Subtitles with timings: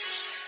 [0.00, 0.39] His hands.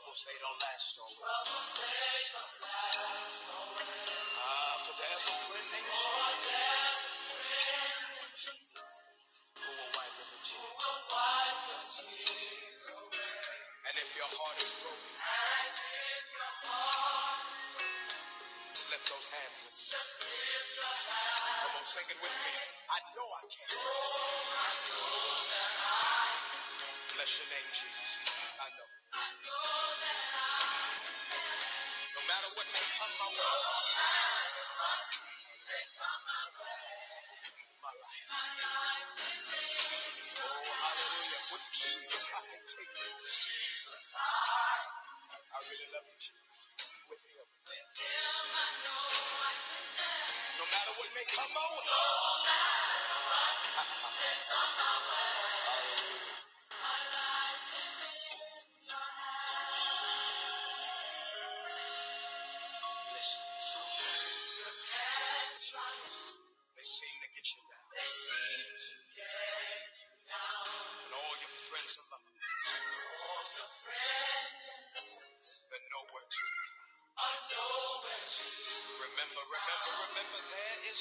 [0.00, 1.20] Troubles, they don't last always.
[1.20, 4.08] Troubles they don't last always.
[4.32, 8.92] Ah, for there's a friend For there's a friend in Jesus
[9.60, 13.60] who will wipe every who will wipe your tears away.
[13.92, 17.64] And if your heart is broken, And if your heart is
[18.72, 20.00] just lift those hands and sing.
[20.00, 21.60] Just lift your hand.
[21.60, 22.52] Come on, sing it with me.
[22.88, 23.68] I know I can.
[27.20, 28.39] Bless your name, Jesus.
[32.88, 34.09] Come my way,
[80.90, 80.96] Oh,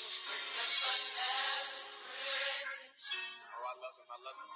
[3.65, 4.05] I love him.
[4.05, 4.51] I love him.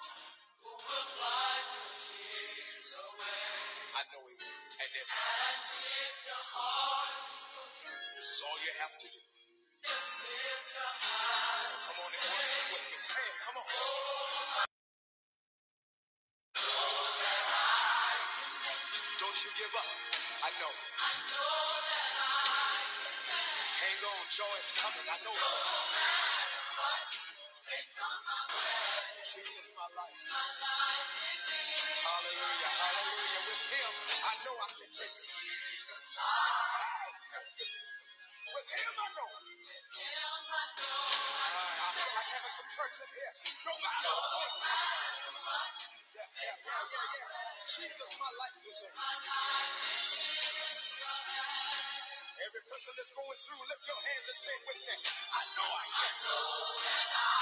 [3.82, 4.46] I know he will.
[4.78, 5.08] And if
[8.16, 9.22] this is all you have to do,
[11.74, 13.00] come on and worship with me.
[13.02, 13.38] Say it.
[13.46, 13.68] Come on.
[19.22, 19.90] Don't you give up.
[20.46, 20.74] I know.
[20.74, 21.63] I know
[24.34, 25.06] Joy is coming.
[25.06, 25.86] I know my way.
[29.30, 30.18] Jesus, my life.
[30.18, 30.26] Is
[32.02, 32.72] Hallelujah.
[32.82, 33.42] Hallelujah.
[33.46, 33.94] With him,
[34.26, 35.30] I know I can take it.
[37.34, 38.10] Thank you, Jesus.
[38.54, 39.32] With him, I know.
[39.32, 39.64] I
[41.94, 43.34] feel like having some church in here.
[43.66, 44.54] No matter what.
[46.18, 47.70] yeah, yeah, yeah, yeah.
[47.70, 48.94] Jesus, my life is in.
[52.54, 54.96] Every person that's going through, lift your hands and say it with me.
[55.02, 56.14] I know I can.
[56.22, 56.54] Know
[56.86, 57.34] that I.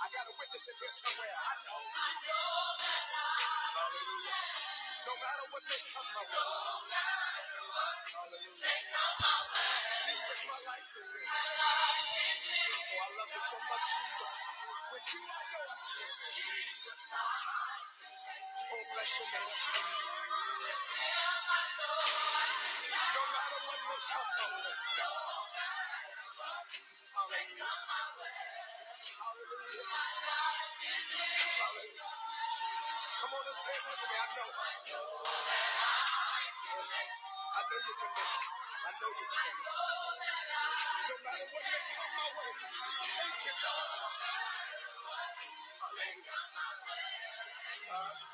[0.00, 1.36] I got a witness in here somewhere.
[1.36, 1.80] I know.
[1.84, 3.28] I know that I
[3.76, 4.40] Hallelujah.
[5.04, 6.32] No matter what may come my way.
[6.32, 8.56] No matter what Hallelujah.
[8.64, 9.76] may come my way.
[10.00, 11.26] Jesus, my life is in.
[11.28, 14.32] My life is in Oh, I love you so much, Jesus.
[14.96, 16.12] With you, I know I can.
[16.32, 17.84] Jesus' side.
[18.72, 20.00] Oh, bless your name, Jesus.
[20.08, 22.23] With him I know
[27.34, 27.42] Come
[33.34, 33.84] on and say it.
[33.84, 33.86] I
[34.86, 34.94] know.
[37.54, 38.28] I know you can it.
[38.86, 39.54] I know you can.
[41.08, 41.64] No matter what
[41.96, 42.52] come my way.
[43.14, 43.54] Thank you.
[47.90, 48.33] Uh, yes,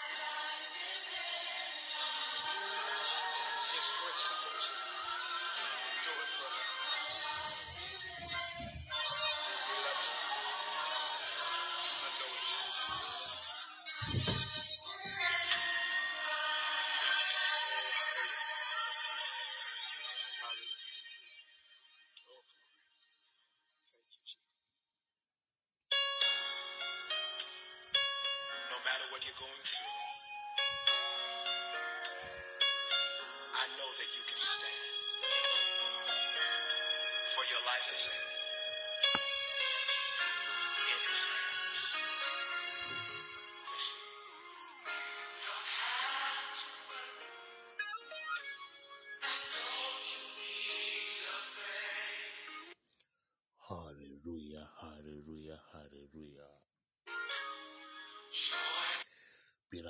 [4.21, 4.29] And.
[4.29, 6.80] Do it for me.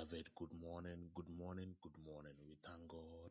[0.01, 2.33] Beloved, good morning, good morning, good morning.
[2.49, 3.29] We thank God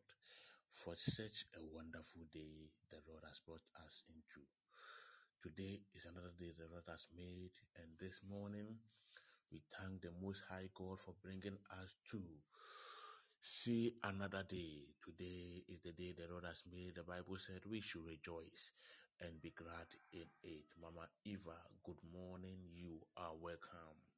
[0.69, 4.47] for such a wonderful day the Lord has brought us into.
[5.43, 8.79] Today is another day the Lord has made, and this morning
[9.51, 12.23] we thank the Most High God for bringing us to
[13.41, 14.95] see another day.
[15.03, 16.95] Today is the day the Lord has made.
[16.95, 18.71] The Bible said we should rejoice
[19.19, 20.71] and be glad in it.
[20.79, 22.63] Mama Eva, good morning.
[22.71, 24.10] You are welcome.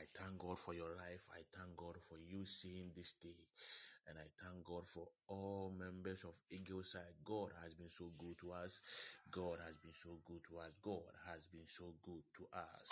[0.00, 1.28] I thank God for your life.
[1.36, 3.44] I thank God for you seeing this day.
[4.08, 7.20] And I thank God for all members of Eagle Side.
[7.22, 8.80] God has been so good to us.
[9.30, 10.72] God has been so good to us.
[10.80, 12.88] God has been so good to us.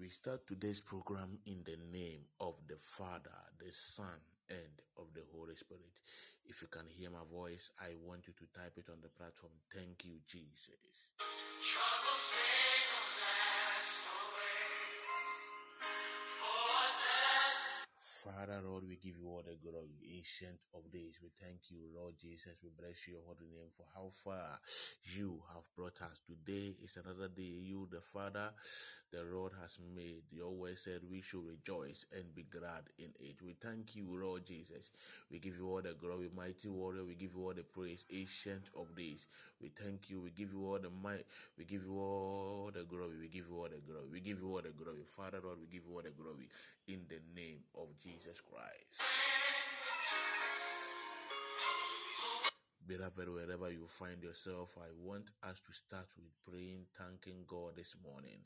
[0.00, 5.22] We start today's program in the name of the Father, the Son, and of the
[5.36, 6.00] Holy Spirit.
[6.46, 9.52] If you can hear my voice, I want you to type it on the platform.
[9.70, 11.12] Thank you, Jesus.
[18.24, 21.20] Father, Lord, we give you all the glory, ancient of days.
[21.22, 22.56] We thank you, Lord Jesus.
[22.64, 24.58] We bless your holy name for how far
[25.12, 26.22] you have brought us.
[26.24, 28.48] Today is another day you, the Father,
[29.12, 30.24] the Lord has made.
[30.32, 33.44] Your word said we should rejoice and be glad in it.
[33.44, 34.88] We thank you, Lord Jesus.
[35.30, 37.04] We give you all the glory, mighty warrior.
[37.04, 39.28] We give you all the praise, ancient of days.
[39.60, 40.22] We thank you.
[40.22, 41.24] We give you all the might.
[41.58, 43.18] We give you all the glory.
[43.20, 44.08] We give you all the glory.
[44.10, 45.04] We give you all the glory.
[45.04, 46.48] Father, Lord, we give you all the glory
[46.88, 49.43] in the name of Jesus Christ.
[52.86, 57.96] Beloved, wherever you find yourself, I want us to start with praying, thanking God this
[58.04, 58.36] morning.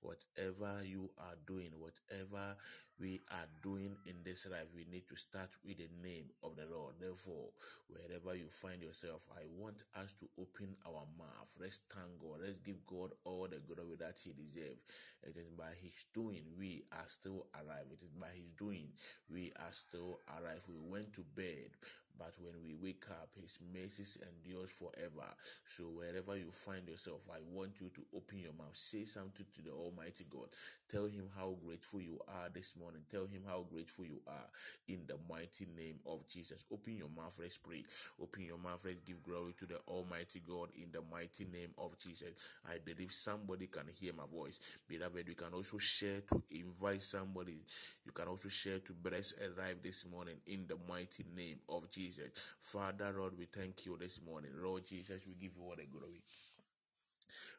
[0.00, 2.56] Whatever you are doing, whatever
[2.98, 6.64] we are doing in this life, we need to start with the name of the
[6.72, 6.94] Lord.
[7.00, 7.50] Therefore,
[7.88, 11.52] wherever you find yourself, I want us to open our mouth.
[11.60, 12.40] Let's thank God.
[12.40, 14.80] Let's give God all the glory that He deserves.
[15.22, 17.92] It is by His doing we are still alive.
[17.92, 18.88] It is by His doing
[19.28, 20.64] we are still alive.
[20.66, 21.76] We went to bed
[22.22, 25.26] but when we wake up, His mercies endures forever.
[25.66, 29.62] So wherever you find yourself, I want you to open your mouth, say something to
[29.62, 30.46] the Almighty God.
[30.88, 33.02] Tell Him how grateful you are this morning.
[33.10, 34.46] Tell Him how grateful you are
[34.86, 36.64] in the mighty name of Jesus.
[36.72, 37.82] Open your mouth, let's pray.
[38.22, 41.98] Open your mouth, let's give glory to the Almighty God in the mighty name of
[41.98, 42.30] Jesus.
[42.70, 44.60] I believe somebody can hear my voice.
[44.88, 47.58] Beloved, you can also share to invite somebody.
[48.06, 51.90] You can also share to bless a life this morning in the mighty name of
[51.90, 52.11] Jesus.
[52.60, 54.50] Father, Lord, we thank you this morning.
[54.62, 56.22] Lord Jesus, we give you all the glory.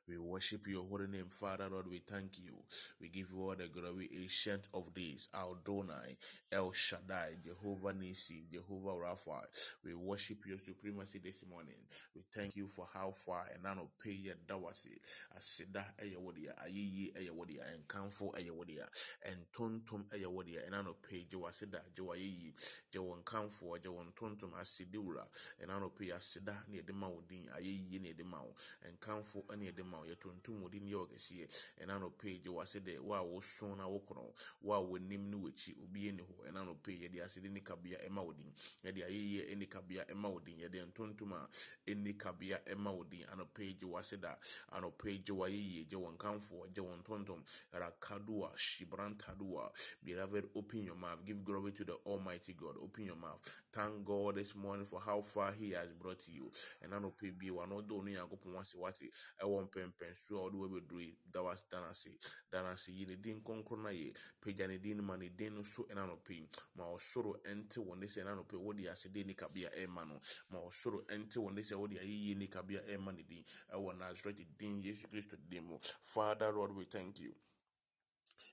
[0.06, 1.88] We worship your holy name, Father Lord.
[1.90, 2.56] We thank you.
[3.00, 6.18] We give you all the glory, ancient of days, Adonai,
[6.52, 9.40] El Shaddai, Jehovah Nisi, Jehovah Rapha.
[9.86, 11.80] We worship your supremacy this morning.
[12.16, 15.00] We thank you for how far and none pay your dawasi.
[15.38, 18.86] Asida eya wodia, ayiyi eya wodia, and kanfo eya wodia,
[19.26, 22.52] and tontum eya wodia, and none pay jawasida, jawayi,
[22.94, 25.24] jawan kanfo, jawan tontum asidiura,
[25.62, 28.52] and none pay asida near the mountain, ayiyi near the mount,
[28.86, 31.46] and kanfo any the ma yɛ tuntum wo din yɛ ɔkɛseɛ
[31.82, 35.38] ɛna no page wɔ ase dɛ wo a woso na wokorɔ wo a w'anim ne
[35.38, 36.50] w'akyi obi ɛni hɔ.
[36.50, 38.52] Ɛna no page yɛde ase de ne kabea ɛma wo din.
[38.84, 40.58] Yɛde ayɛyie ɛni kabea ɛma wo din.
[40.58, 41.48] Yɛde ntontom a
[41.88, 43.24] ɛni kabea ɛma wo din.
[43.32, 44.36] Ano page wɔ ase da.
[44.72, 47.44] Ano page wɔ ayɛyie gye wɔn kanfoɔ gye wɔn ntontom.
[47.74, 49.72] Rakadua shibrantadua
[50.04, 51.24] beloved open your mouth.
[51.26, 52.76] Give glory to the almighty god.
[52.82, 53.42] Open your mouth.
[53.72, 56.52] Thank god this morning for how far he has brought you.
[56.84, 59.10] Ɛna no page bi wa no ɔdɔ ɔno yankopɔn ase wate
[59.42, 62.18] ɛwɔ mpɛmpɛnsoɔ a ɔde wabɛduru yi da was dan ase
[62.52, 65.64] dan ase yi ne din kronkron na yɛ pagya ne din ma ne din no
[65.64, 66.50] so ɛna nɔpɛ yi.
[66.76, 70.20] Ma ɔsoro ɛnte wɔ ne sɛ ɛna nɔpɛ wode asede ne kabea ɛma no.
[70.50, 73.44] Ma ɔsoro ɛnte wɔ ne sɛ wode ayɛyie ne kabea ɛma ne din.
[73.74, 75.78] Ɛwɔ nasaret din yesu kristo din mu.
[76.02, 77.34] Father lord we thank you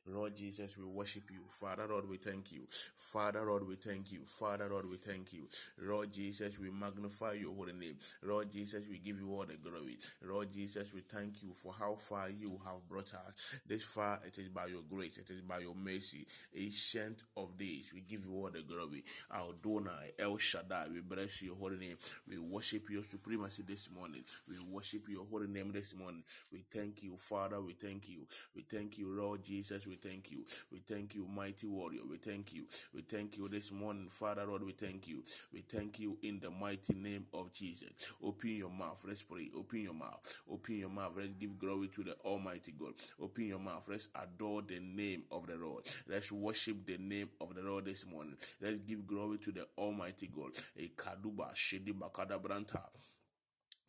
[0.07, 1.41] Lord Jesus, we worship you.
[1.49, 2.63] Father, Lord, we thank you.
[2.97, 4.21] Father, Lord, we thank you.
[4.27, 5.47] Father, Lord, we thank you.
[5.79, 7.97] Lord Jesus, we magnify your holy name.
[8.23, 9.99] Lord Jesus, we give you all the glory.
[10.25, 13.61] Lord Jesus, we thank you for how far you have brought us.
[13.67, 16.27] This far, it is by your grace, it is by your mercy.
[16.57, 19.05] Ancient of days, we give you all the glory.
[19.31, 21.97] Our Adonai, El Shaddai, we bless your holy name.
[22.29, 24.25] We worship your supremacy this morning.
[24.49, 26.23] We worship your holy name this morning.
[26.53, 27.61] We thank you, Father.
[27.61, 28.27] We thank you.
[28.55, 29.87] We thank you, Lord Jesus.
[29.91, 30.45] We thank you.
[30.71, 32.03] We thank you, mighty warrior.
[32.09, 32.65] We thank you.
[32.95, 34.63] We thank you this morning, Father, Lord.
[34.63, 35.25] We thank you.
[35.53, 38.13] We thank you in the mighty name of Jesus.
[38.23, 39.03] Open your mouth.
[39.05, 39.51] Let's pray.
[39.59, 40.43] Open your mouth.
[40.49, 41.15] Open your mouth.
[41.17, 42.93] Let's give glory to the Almighty God.
[43.21, 43.89] Open your mouth.
[43.91, 45.83] Let's adore the name of the Lord.
[46.09, 48.37] Let's worship the name of the Lord this morning.
[48.63, 50.53] Let's give glory to the Almighty God.
[50.79, 52.83] A kaduba shedi bakada branta.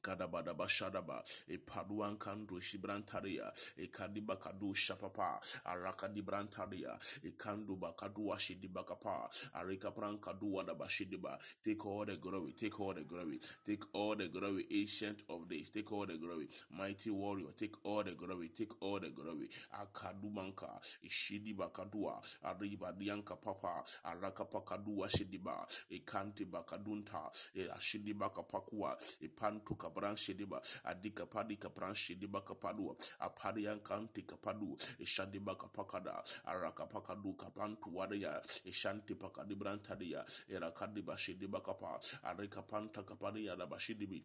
[0.01, 8.37] Kadabadaba Shadaba, a Paduan Kandu Shibrantaria, a Kadiba Kadu Shapapa, Arakadi Brantaria, a Kandu Bakadua
[8.37, 11.37] Shidibakapa, Arika Pran Kadua Daba Shidiba.
[11.63, 15.69] Take all the glory, take all the glory, take all the glory, ancient of days,
[15.69, 19.49] take all the glory, mighty warrior, take all the glory, take all the glory.
[19.79, 20.69] Akadumanka,
[21.05, 22.15] Ishidiba Kadua,
[22.45, 30.15] Arriba Dianka Papa, Araka Pakadua Shidiba, a Kanti Bakadunta, a Shidibaka Pakua, a Pantu Kabran
[30.15, 37.35] Shidiba, Adika Padi Kapran Shidiba Kapadua, a Padian Kanti Kapadu, a Shadiba Kapakada, Araka Pakadu
[37.35, 44.21] Kapantu Wadaya, a Shanti Pakadibrantadia, a Rakadiba Shidiba Kapa, Arika Panta Kapadia Bashidibi.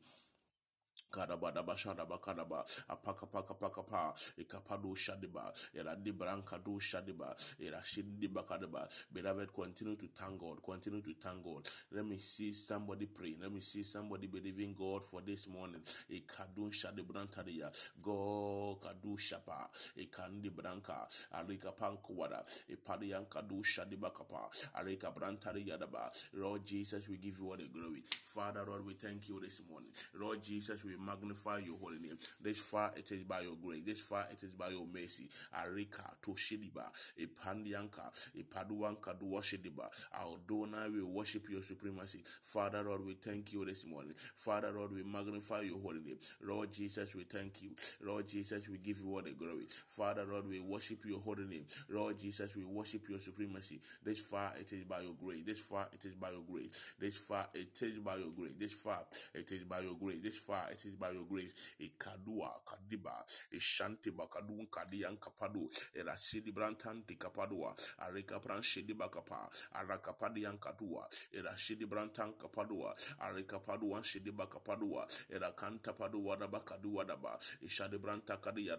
[1.11, 8.29] Kadabada bashada bakadaba apaka paka paka pa ikapadu shadiba ila dibranka do shadiba ila shidi
[8.29, 10.63] bakadaba beloved continue to thank God.
[10.63, 11.69] Continue to thank God.
[11.93, 13.39] Let me see somebody praying.
[13.41, 15.83] Let me see somebody believing God for this morning.
[16.11, 17.71] Ikadun shadibrantadia
[18.03, 26.11] go kadu shapa ikandi branka alika pankuwada ipadiyanka do shadiba kapa alika brantadia daba.
[26.35, 28.03] Lord Jesus we give you all the glory.
[28.25, 29.91] Father Lord we thank you this morning.
[30.15, 32.17] Lord Jesus we magnify your holy name.
[32.41, 33.83] This far it is by your grace.
[33.85, 35.29] This far it is by your mercy.
[35.59, 36.87] Arika to Shidiba,
[37.21, 38.07] Ipandianka,
[38.39, 39.89] Ipaduanka do Shidiba.
[40.15, 42.23] Aldona we worship your supremacy.
[42.43, 44.15] Father Lord, we thank you this morning.
[44.37, 46.19] Father Lord, we magnify your holy name.
[46.43, 47.71] Lord Jesus, we thank you.
[48.05, 49.67] Lord Jesus, we give you all the glory.
[49.89, 51.65] Father Lord, we worship your holy name.
[51.91, 53.81] Lord Jesus, we worship your supremacy.
[54.05, 55.43] This far it is by your grace.
[55.45, 56.95] This far it is by your grace.
[57.01, 58.55] This far it is by your grace.
[58.59, 59.01] This far
[59.35, 60.19] it is by your grace.
[60.23, 61.53] This far it is by your grace.
[61.81, 71.87] Ikadua kadiba ishanti bakadun kadiyan kapadu erasidi brantanti kapadua arika pranshidi bakapa arakapadiyan kadua erashidi
[71.87, 78.77] brantan kapadua arika paduan shidi bakapadua erakanta padua daba kadua daba ishadi branta kadiya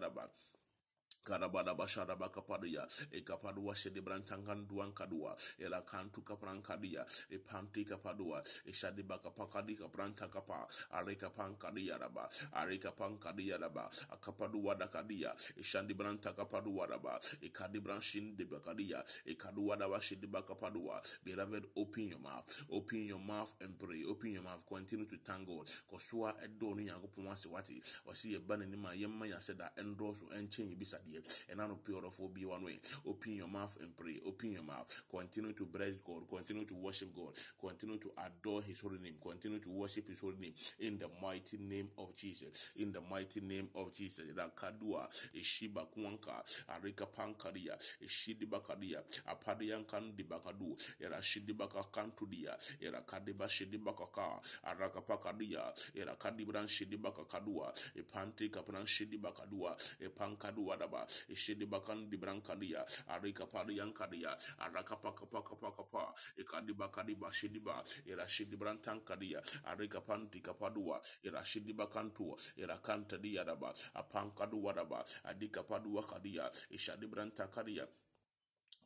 [1.36, 7.04] daba Kadabada bashada bakapadia, e kapadua shedi brantangan duan kadua, e la kantu kapran kadia,
[7.30, 13.58] e panti kapadua, e shadi bakapakadi kapranta kapa, are kapan kadia raba, are kapan kadia
[13.58, 19.02] raba, a kapadua da kadia, e shandi branta kapadua raba, e kadi branshin de bakadia,
[19.26, 21.02] e kadua da shedi bakapadua.
[21.24, 25.46] Beloved, open your mouth, open your mouth and pray, open your mouth, continue to thank
[25.46, 30.68] God, kosua edoni yango pumasi wati, wasi ye bane nima yemma ya seda endorse enchen
[30.68, 32.78] yibisa die and I of be one way.
[33.06, 34.20] Open your mouth and pray.
[34.26, 35.02] Open your mouth.
[35.10, 36.28] Continue to bless God.
[36.28, 37.32] Continue to worship God.
[37.60, 39.14] Continue to adore His holy name.
[39.22, 42.76] Continue to worship His holy name in the mighty name of Jesus.
[42.78, 44.24] In the mighty name of Jesus.
[44.36, 48.98] Rakadua, Ishiba Kwanka, Arika Pankaria, Ishidibakadia,
[49.28, 55.62] Apadiankan Dibakadu, Erashidibaka Kantudia, Erakadiba Shidibakaka, Arakapakadia,
[55.96, 60.97] Erakadibran Shidibaka Kadua, Epanti Kapran Shidibakadua, Epankadua Daba,
[61.28, 69.40] Ishidibakan Dibrankadia, Arika Padiankadia, Arakapakapakapakapa, Ekadibakadiba Shidiba, Erashidibrantankadia,
[69.70, 78.07] Arika Panti Kapadua, Erashidibakantua, Erakantadia Daba, Apankadua Daba, Adika Padua Kadia, Ishadibrantacadia, Kadabadaba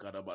[0.02, 0.34] kadaba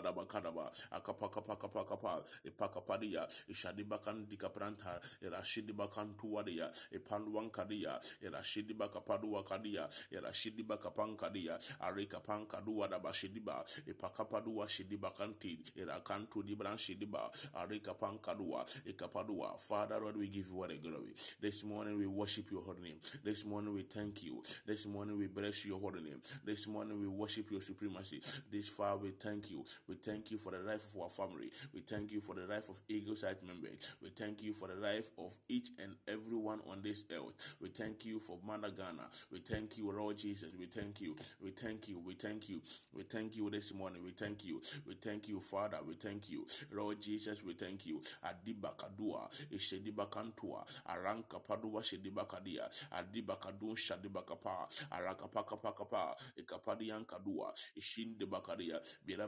[0.92, 10.92] akapaka paka paka pa ipakapadia ishadibakan dikapranta irashidibakan tuwadia ipanduan kadia irashidibaka padua kadia irashidibaka
[10.92, 19.58] pankadia arika pankadua daba shidiba ipakapadua shidibakanti irakantu dibran shidiba arika pankadua ikapadua.
[19.58, 21.14] Father Lord we give you all the glory.
[21.42, 23.00] This morning we worship your holy name.
[23.24, 24.44] This morning we thank you.
[24.66, 26.22] This morning we bless your holy name.
[26.46, 28.22] This morning we worship your supremacy.
[28.52, 29.57] This far we thank you
[29.88, 31.50] we thank you for the life of our family.
[31.74, 33.96] We thank you for the life of Eagle Site members.
[34.02, 37.56] We thank you for the life of each and every one everyone on this earth.
[37.62, 39.04] We thank you for Mother Ghana.
[39.32, 40.50] We thank you, Lord Jesus.
[40.60, 41.16] We thank you.
[41.42, 42.00] We thank you.
[42.06, 42.62] We thank you.
[42.94, 44.04] We thank you this morning.
[44.04, 44.62] We thank you.
[44.86, 45.78] We thank you, Father.
[45.88, 46.46] We thank you.
[46.72, 48.02] Lord Jesus, we thank you.
[48.26, 57.06] Adiba Kadua, Ishediba Kantua, Aranka Padua Shediba Kadia, Adiba Kadu Shadiba Kapa, Arakapaka Pakapa, Ekapadian
[57.06, 58.80] Kadua, Ishin de Bakadia.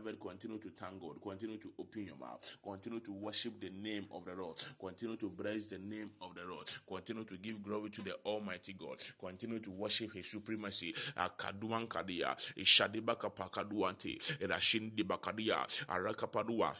[0.09, 1.21] Beloved, continue to thank God.
[1.21, 2.57] Continue to open your mouth.
[2.63, 4.57] Continue to worship the name of the Lord.
[4.79, 6.63] Continue to praise the name of the Lord.
[6.87, 8.97] Continue to give glory to the Almighty God.
[9.19, 10.93] Continue to worship His supremacy.
[11.15, 16.75] Akaduan Kadia, Ishadibaka Pakaduante, Rashindi Bakadia, Arakapadua.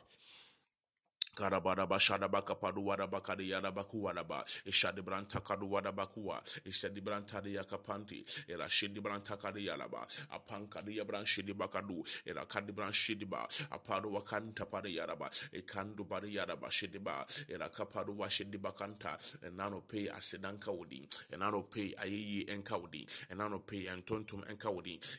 [1.35, 8.99] Karabadaba Shadabaka Paduwada Bakadi Yadabakuwadaba, Ishadi Branta Kaduwada Bakua, Ishadi Branta de Yakapanti, Era Shidi
[9.01, 16.07] Branta Kadi Yalaba, Apankadi Yabran Shidi Bakadu, Era Bran Shidiba, Apadu Wakanta Padi Yaraba, Ekandu
[16.07, 21.93] Badi Yadaba Shidiba, Era Kapadu Washidi Bakanta, and Nano Pay Asidanka Wudi, and Nano Pay
[22.03, 24.43] Ayi Enkawudi, and Nano Pay Antontum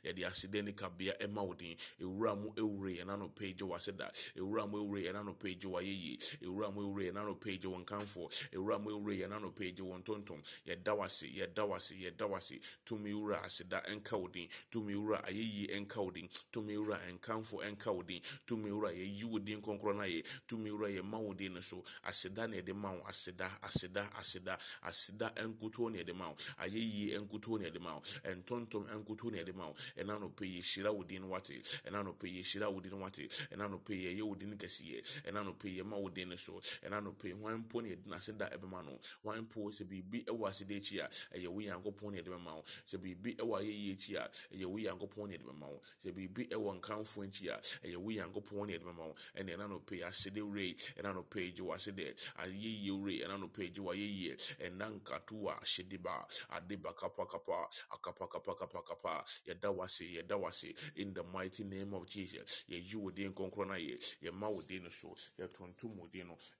[0.05, 5.55] Yadi Asidenika Bia Emaudi, Uramu Eure, and Nano Pay Joaseda, Uramu Eure, and Nano Pay
[5.55, 6.10] Joayi.
[6.11, 9.81] Yie ewura mu ewura yɛn ano page wɔn kanfo ewura mu ewura yɛn ano page
[9.81, 14.95] wɔn tontom yɛda wase yɛda wase yɛda wase tumi wura aseda nka wo din tumi
[14.95, 19.39] wura ayɛyie nka wo din tumi wura nkanfo nka wo din tumi wura yɛyi wo
[19.39, 22.93] din kɔnkɔn na yɛ tumi wura yɛ ma wo din so aseda na yɛde ma
[22.93, 27.95] wo aseda aseda aseda aseda nkutuo na yɛde ma wo ayɛyie nkutuo na yɛde ma
[27.95, 31.55] wo ntontom nkutuo na yɛde ma wo ɛna no pɛ yɛhyira wo din wate
[31.87, 35.69] ɛna pɛ yɛhyira wo din wate ɛna no yɛyɛ wo din kɛseɛ ɛna no pɛ
[35.91, 36.61] yɛma wo din no so.
[36.83, 38.99] Ɛna no pɛ hwan mpo na yɛde n'ase da ɛbɛma no?
[39.23, 42.63] Hwan mpo sɛ biribi ɛwɔ aseda akyi a ɛyɛ wo nyankopɔn na yɛde bɛma wo?
[42.87, 45.81] Sɛ biribi ɛwɔ ayɛyie akyi a ɛyɛ wo nyankopɔn na yɛde bɛma wo?
[46.05, 49.15] Sɛ biribi ɛwɔ nkamfo akyi a ɛyɛ wo nyankopɔn na yɛde bɛma wo?
[49.35, 53.49] Ɛna ɛna no pɛ aseda wurei ɛna no pɛ gye w'aseda ayɛyie wurei ɛna no
[53.49, 59.25] pɛ gye w'ayɛyie ɛna nkatoa ahyediba adeba kapakapa akapakapakapakapa.
[59.47, 63.75] Yɛda wase yɛda wase in the mighty name of jesus yɛyi wo din kɔnkɔn na
[63.75, 65.15] yɛ yɛma wo din no so.
[65.39, 65.80] Yɛtontom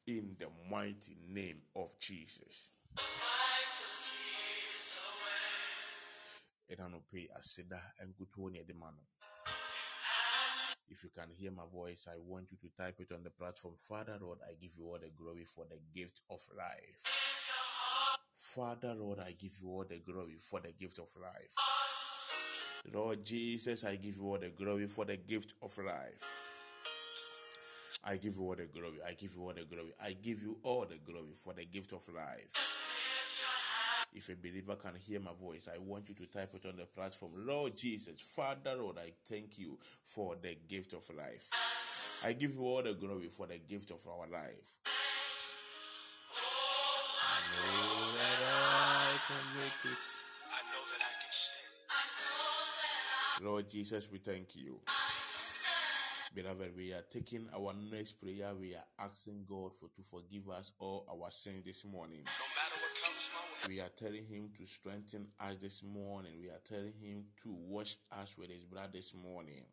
[0.07, 2.73] in the mighty name of jesus
[10.91, 13.75] if you can hear my voice, I want you to type it on the platform.
[13.79, 17.01] Father Lord, I give you all the glory for the gift of life.
[18.37, 21.55] Father Lord, I give you all the glory for the gift of life.
[22.93, 26.50] Lord Jesus, I give you all the glory for the gift of life.
[28.03, 28.99] I give you all the glory.
[29.07, 29.93] I give you all the glory.
[30.03, 32.87] I give you all the glory for the gift of life.
[34.13, 36.87] If a believer can hear my voice, I want you to type it on the
[36.87, 37.33] platform.
[37.37, 41.51] Lord Jesus, Father, Lord, I thank you for the gift of life.
[42.27, 44.79] I give you all the glory for the gift of our life.
[53.43, 54.81] Lord Jesus, we thank you.
[56.33, 58.55] Beloved, we are taking our next prayer.
[58.55, 62.23] We are asking God for to forgive us all our sins this morning.
[62.25, 66.33] No We are telling him to strengthen us this morning.
[66.41, 69.65] We are telling him to wash us with his blood this morning.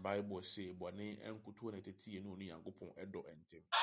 [0.00, 3.79] Bible say bɔne nkutuo na ɛtete yɛn ne ɔne Nyankopɔn ɛdɔ ntɛm.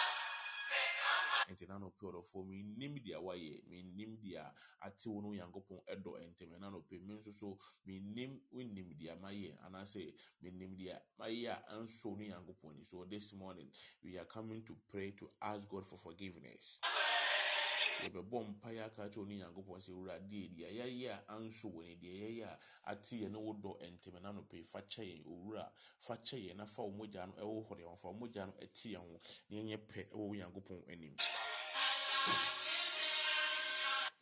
[2.33, 6.81] No ɔdɔfoɔ mennim deɛ wayɛ mennim deɛ ate wo ne Onyankopɔn ɛdɔ ntɛm ɛna no
[6.81, 10.13] pɛ me nso so mennim wonnim deɛ mayɛ anaasɛ
[10.43, 12.83] mennim deɛ mayɛ a ɛnsɔ wo ne Nyankopɔn ani.
[12.83, 13.69] So this morning
[14.03, 16.79] we are coming to pray to ask God for forgiveness.
[18.03, 22.13] yɛbɛbɔ mpaeɛ aka kyerɛ ɔne nyankopɔn sɛ wurade deɛ yɛyɛ a anso wɔ ne deɛ
[22.21, 22.59] yɛyɛ a
[22.91, 25.65] ate yɛ ne wodɔ ntɛm na nopɛ fa kyɛ yɛn owura
[25.99, 28.85] fa kyɛ yɛn na fa wo mogya no ɛwohore yɛn fa wo mogya no ɛte
[28.93, 31.15] yɛn ho na yɛnyɛ pɛ ɛwɔ nyankopɔn anim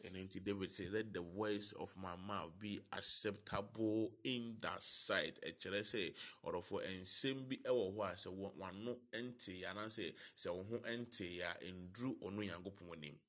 [0.05, 5.39] ɛno nti david say let the voice of my mouth be acceptable in that sight
[5.41, 6.13] ɛkyerɛ sɛ
[6.45, 11.71] ɔdɔfo nsɛm bi ɛwɔ hɔ a sɛ w'ano nte anaasɛ sɛ wo ho nte a
[11.71, 13.19] nduru ɔno nyankopɔn anim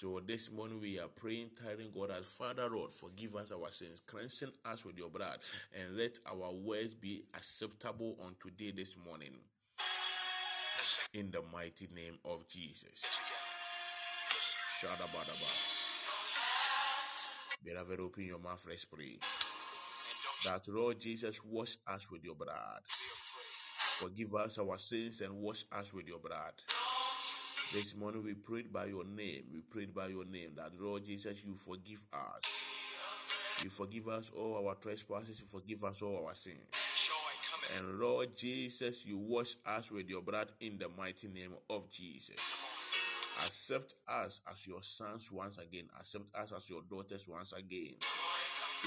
[0.00, 4.00] So this morning we are praying, telling God as Father Lord, forgive us our sins,
[4.06, 5.40] cleansing us with your blood,
[5.74, 9.34] and let our words be acceptable on today this morning.
[11.14, 13.47] In the mighty name of Jesus.
[14.78, 15.50] Shadabadaba.
[17.64, 19.18] Beloved, open your mouth, let's pray.
[20.44, 22.82] That Lord Jesus, wash us with your blood.
[23.98, 26.52] Forgive us our sins and wash us with your blood.
[27.72, 29.46] This morning we prayed by your name.
[29.52, 32.42] We prayed by your name that Lord Jesus, you forgive us.
[33.64, 35.40] You forgive us all our trespasses.
[35.40, 36.70] You forgive us all our sins.
[37.76, 42.57] And Lord Jesus, you wash us with your blood in the mighty name of Jesus.
[43.48, 45.88] Accept us as your sons once again.
[45.98, 47.94] Accept us as your daughters once again.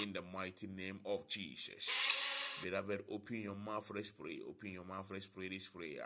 [0.04, 1.90] In the mighty name of Jesus.
[2.62, 4.38] Beloved, open your mouth, let's pray.
[4.48, 6.06] Open your mouth, let's pray this prayer.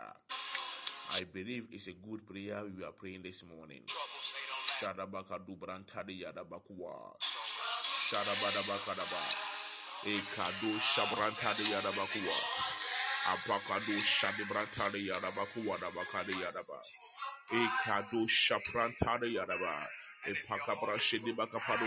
[1.12, 3.82] I believe it's a good prayer we are praying this morning.
[4.80, 7.12] Shadabaka dubrantadi yadabakuwa.
[8.08, 9.22] Shadabadabakadaba.
[10.06, 12.34] Ekado shabrantadi yadabakuwa.
[13.32, 16.82] Apakado shadibrantadi yadabakuwa dabakadi yadaba.
[17.52, 19.78] Ekado shaprantadi yadaba.
[20.26, 21.86] Epakabra shedibakapado.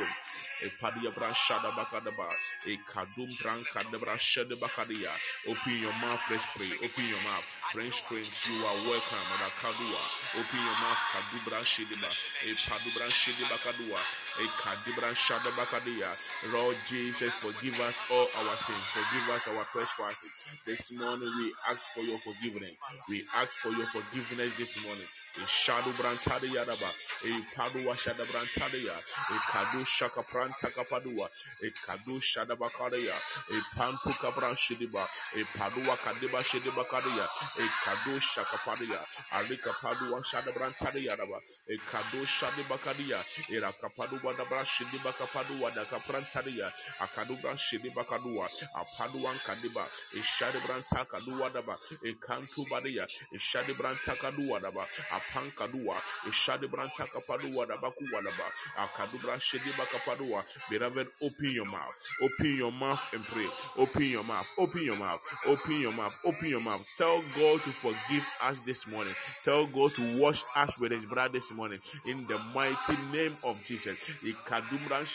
[0.63, 2.29] Epadia brashada bakadaba.
[2.65, 5.11] Ekadum branka debra shede bakadia.
[5.49, 6.71] Open your mouth, let's pray.
[6.83, 7.58] Open your mouth.
[7.71, 9.29] Prince strength, you are welcome.
[9.61, 10.01] Kadua.
[10.39, 11.01] Open your mouth.
[11.13, 12.09] Kadubra shediba.
[12.49, 13.99] Epadubra eh, shedibakadua.
[14.41, 16.09] Ekadibra eh, shada bakadia.
[16.51, 18.85] Lord Jesus, forgive us all our sins.
[18.89, 20.33] Forgive us our trespasses.
[20.65, 22.73] This morning we ask for your forgiveness.
[23.09, 25.05] We ask for your forgiveness this morning.
[25.37, 26.89] Eh, Ishadu brantade yadaba.
[27.25, 28.93] E padua shada brantade ya.
[28.97, 31.29] E kadu shaka pranta kapadua.
[31.61, 33.13] E kadu shada bakaria.
[33.51, 35.07] E pantu kabran shidiba.
[35.37, 37.27] E padua kadiba shidiba kadia.
[37.59, 38.99] E kadu shaka padia.
[39.31, 41.39] Alika padua shada brantade yadaba.
[41.67, 43.19] E kadu shadi bakadia.
[43.49, 46.71] E rakapadu wada bra shidiba kapadua da kaprantade ya.
[47.01, 48.47] Akadu bran shidiba kadua.
[48.75, 49.85] Apaduan kadiba.
[50.15, 51.75] E shadi branta kadua daba.
[52.05, 53.05] E kantu badia.
[53.33, 54.85] E shadi branta kadua daba.
[55.11, 55.95] Apankadua,
[56.29, 58.45] Ishadi Brantaka Padua, Dabakuwa Daba,
[58.77, 60.43] Akadubra Shediba Kapadua.
[60.69, 63.47] Beloved, open your mouth, open your mouth and pray.
[63.77, 66.85] Open your mouth, open your mouth, open your mouth, open your mouth.
[66.97, 69.13] Tell God to forgive us this morning.
[69.43, 71.79] Tell God to wash us with his blood this morning.
[72.05, 74.09] In the mighty name of Jesus.
[74.23, 75.05] Ikadumran.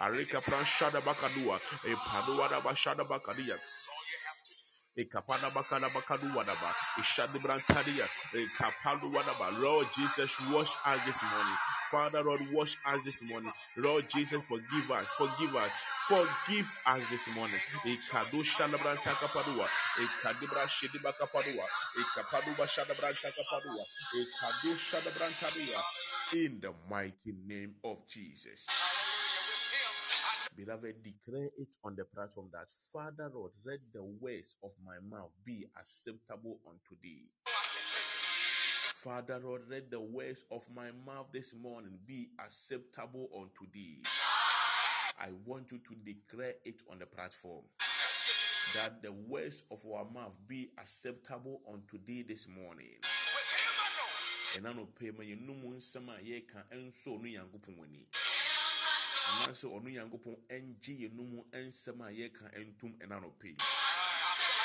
[0.00, 3.56] Arika Pran Shada Bakadua, Epadua Daba Shada Bakadia.
[4.96, 6.74] Ekapada bakada bakadu wadaba.
[7.00, 8.06] Ishadi brantadia.
[8.34, 9.50] Ekapadu wadaba.
[9.62, 11.58] Lord Jesus, wash us this morning.
[11.90, 13.52] Father, Lord, wash us this morning.
[13.78, 15.06] Lord Jesus, forgive us.
[15.18, 15.72] Forgive us.
[16.08, 17.60] Forgive us this morning.
[17.86, 19.68] Ekadu shalabranta kapadua.
[20.02, 21.66] Ekadibra shidiba kapadua.
[22.00, 23.84] Ekapaduba shadabranta kapadua.
[24.14, 25.80] Ekadu shadabrantadia.
[26.34, 28.66] In the mighty name of Jesus.
[30.56, 35.32] Beloved, declare it on the platform that Father Lord, let the words of my mouth
[35.44, 37.24] be acceptable unto thee.
[39.04, 43.98] Father Lord, let the words of my mouth this morning be acceptable unto thee.
[45.20, 47.64] I want you to declare it on the platform
[48.74, 52.98] that the words of our mouth be acceptable unto thee this morning.
[54.56, 55.54] And I know payment you no
[56.22, 58.06] ye can and so no yankupon wani.
[59.34, 63.54] Anaasɛ ɔno nyankopɔn ɛngye yɛn mu nsɛm a yɛka ntum ɛna no pay.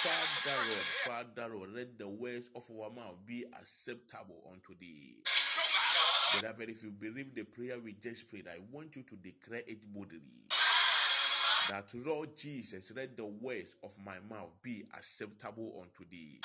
[0.01, 5.17] Father Lord, Father Lord, let the words of our mouth be acceptable unto thee.
[6.39, 9.81] Beloved, if you believe the prayer we just prayed, I want you to declare it
[9.93, 10.21] boldly.
[11.69, 16.39] That Lord Jesus, let the words of my mouth be acceptable unto thee.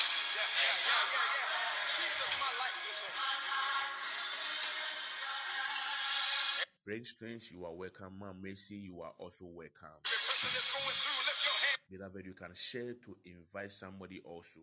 [6.84, 8.18] Brain Strength, you are welcome.
[8.18, 9.88] Mom Mercy, you are also welcome.
[11.90, 14.60] Beloved, you can share to invite somebody also.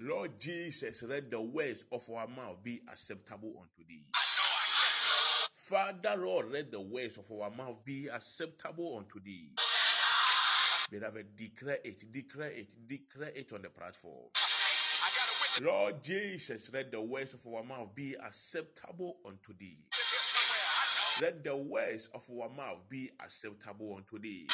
[0.00, 4.06] Lord Jesus, let the words of our mouth be acceptable unto thee.
[5.54, 9.52] Father, Lord, let the words of our mouth be acceptable unto thee.
[10.90, 14.30] Beloved, declare it, declare it, declare it on the platform.
[15.62, 19.84] Lord Jesus, let the words of our mouth be acceptable unto thee.
[21.20, 24.48] Let the words of our mouth be acceptable unto thee.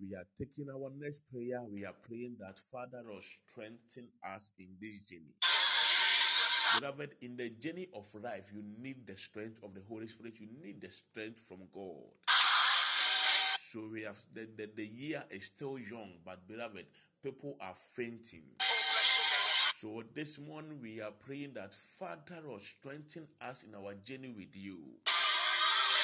[0.00, 1.62] We are taking our next prayer.
[1.64, 5.34] We are praying that Father will strengthen us in this journey.
[6.78, 10.38] Beloved, in the journey of life, you need the strength of the Holy Spirit.
[10.38, 12.21] You need the strength from God.
[13.72, 16.84] So we have the, the, the year is still young, but beloved,
[17.22, 18.42] people are fainting.
[19.76, 24.54] So this morning we are praying that Father will strengthen us in our journey with
[24.54, 24.76] you.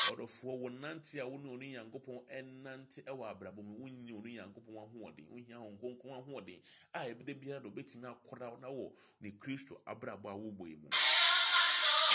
[0.08, 4.76] ɔdɔfoɔ wo nante a wo ne ɔno nyankopɔn ɛnante ɛwɔ abrabɔ mu wonni ɔno nyankopɔn
[4.80, 6.58] ahoɔden wohia ho nkonkron ahoɔden
[6.94, 10.88] a ɛbɛda biara da wobɛtumi akɔda na wɔ ne kristo abrabɔ a wobɔ mu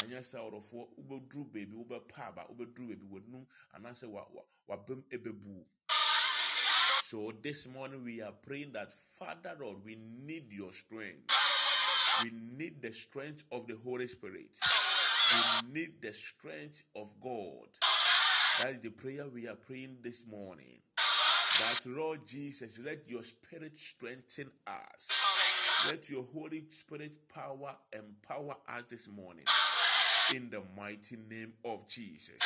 [0.03, 5.65] anyɛ sɛ ɔdɔfoɔ wobɛduru baabi wobɛpa aba wobɛduru baabi w'anum anaasɛ wa- wa- w'abam ɛbɛbu
[7.03, 11.29] so this morning we are praying that father lord we need your strength
[12.23, 14.57] we need the strength of the holy spirit
[15.33, 17.69] We need the strength of God.
[18.59, 20.81] That is the prayer we are praying this morning.
[21.59, 25.09] That Lord Jesus, let your spirit strengthen us.
[25.87, 29.45] Let your Holy Spirit power empower us this morning.
[30.31, 32.39] In the mighty name of Jesus.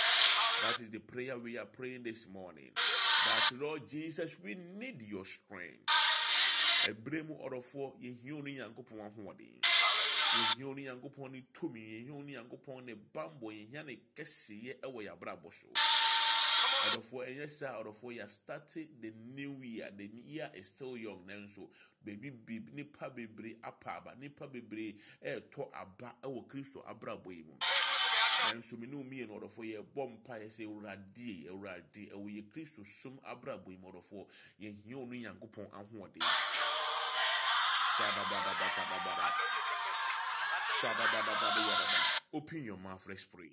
[0.64, 2.72] That is the prayer we are praying this morning.
[2.74, 5.86] That Lord Jesus, we need your strength.
[6.88, 12.12] Ɛberɛ mu ɔdɔfoɔ yɛhia wo ne nyankopɔn ahoɔden yɛhia wo ne nyankopɔn ne tumi yɛhia
[12.12, 15.68] wo ne nyankopɔn ne bambɔ yɛhia ne kɛseyɛ ɛwɔ yɛabrabɔ so
[16.88, 21.70] ɔdɔfoɔ ɛnyɛ saa ɔdɔfoɔ yɛ starte the new year the year is still young nanso
[22.06, 27.58] baabi bi nipa bebree apa aba nipa bebree ɛɛtɔ aba ɛwɔ kristo abrabɔ yi mu
[28.48, 32.84] nanso me ne wo mmienu ɔdɔfoɔ yɛbɔ mpa yɛ sɛ awurade awurade ɛwɔ yɛ kristo
[32.86, 34.28] som abrabɔ yi mu ɔdɔfoɔ
[34.62, 36.24] yɛhia wo no nyankopɔn ahoɔden
[37.98, 39.28] Shadabadabakadabada.
[40.80, 41.98] Shadabadabadayadaba.
[42.34, 43.50] Open your mouth, let's pray.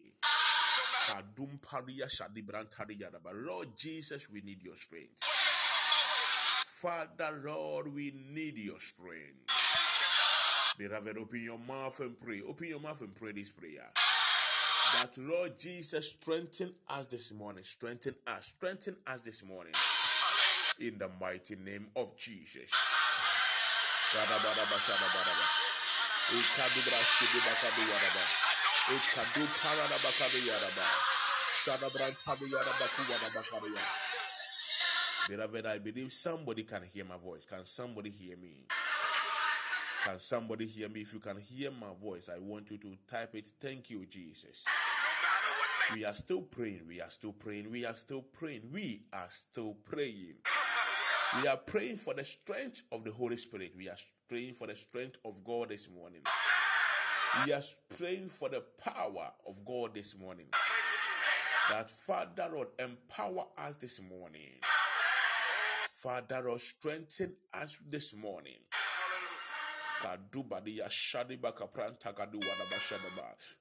[3.35, 5.23] Lord Jesus, we need your strength.
[6.67, 9.49] Father, Lord, we need your strength.
[10.77, 12.43] Beloved, open your mouth and pray.
[12.47, 13.91] Open your mouth and pray this prayer.
[14.95, 17.65] That Lord Jesus, strengthen us this morning.
[17.65, 18.53] Strengthen us.
[18.57, 19.73] Strengthen us this morning.
[20.81, 22.71] In the mighty name of Jesus.
[24.15, 24.61] Yadabaku
[29.79, 31.04] wadabakadu yadaba.
[35.29, 37.47] Beloved, I believe somebody can hear my voice.
[37.47, 38.67] Can somebody hear me?
[40.05, 41.01] Can somebody hear me?
[41.01, 43.47] If you can hear my voice, I want you to type it.
[43.59, 44.65] Thank you, Jesus.
[45.95, 46.83] We are still praying.
[46.87, 47.71] We are still praying.
[47.71, 48.63] We are still praying.
[48.73, 50.35] We are still praying.
[51.41, 53.73] We are praying for the strength of the Holy Spirit.
[53.77, 53.97] We are
[54.29, 56.21] praying for the strength of God this morning.
[57.47, 57.63] We are
[57.97, 60.47] praying for the power of God this morning.
[61.71, 64.61] That Father Lord empower us this morning.
[65.93, 68.59] Father Lord strengthen us this morning.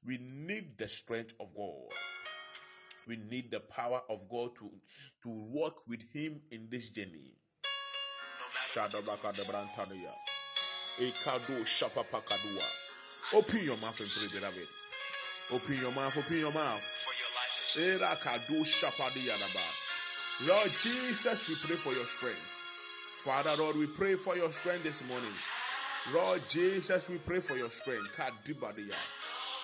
[0.06, 1.94] We need the strength of God.
[3.08, 4.70] We need the power of God to,
[5.24, 7.38] to walk with Him in this journey.
[13.34, 14.68] Open your mouth and pray, beloved.
[15.52, 17.03] Open your mouth, open your mouth.
[20.46, 22.38] Lord Jesus, we pray for your strength.
[23.24, 25.34] Father, Lord, we pray for your strength this morning.
[26.14, 28.16] Lord Jesus, we pray for your strength.